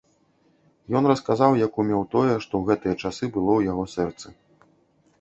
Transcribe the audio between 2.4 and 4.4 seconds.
што ў гэтыя часы было ў яго сэрцы.